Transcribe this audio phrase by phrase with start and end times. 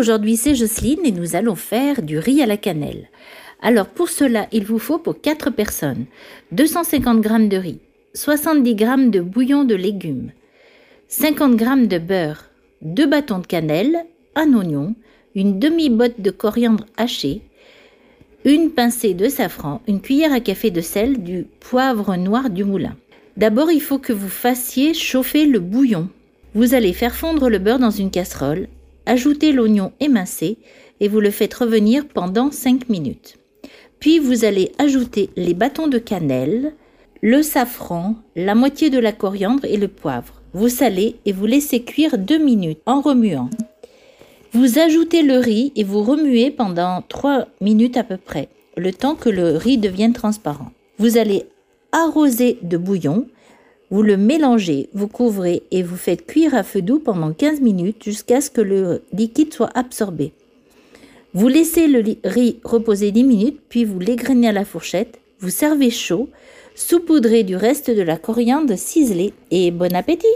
[0.00, 3.10] aujourd'hui c'est Jocelyne et nous allons faire du riz à la cannelle.
[3.60, 6.06] Alors pour cela, il vous faut pour 4 personnes
[6.52, 7.78] 250 g de riz,
[8.14, 10.32] 70 g de bouillon de légumes,
[11.08, 12.46] 50 g de beurre,
[12.80, 13.98] 2 bâtons de cannelle,
[14.34, 14.94] un oignon,
[15.34, 17.42] une demi-botte de coriandre haché,
[18.46, 22.96] une pincée de safran, une cuillère à café de sel, du poivre noir du moulin.
[23.36, 26.08] D'abord, il faut que vous fassiez chauffer le bouillon.
[26.54, 28.66] Vous allez faire fondre le beurre dans une casserole,
[29.06, 30.58] ajouter l'oignon émincé
[31.00, 33.36] et vous le faites revenir pendant 5 minutes.
[33.98, 36.74] Puis vous allez ajouter les bâtons de cannelle,
[37.22, 40.40] le safran, la moitié de la coriandre et le poivre.
[40.52, 43.50] Vous salez et vous laissez cuire 2 minutes en remuant.
[44.52, 49.14] Vous ajoutez le riz et vous remuez pendant 3 minutes à peu près, le temps
[49.14, 50.72] que le riz devienne transparent.
[50.98, 51.44] Vous allez
[51.92, 53.26] arroser de bouillon,
[53.90, 58.04] vous le mélangez, vous couvrez et vous faites cuire à feu doux pendant 15 minutes
[58.04, 60.32] jusqu'à ce que le liquide soit absorbé.
[61.34, 65.90] Vous laissez le riz reposer 10 minutes, puis vous l'égrainez à la fourchette, vous servez
[65.90, 66.28] chaud,
[66.74, 70.26] saupoudrez du reste de la coriandre ciselée et bon appétit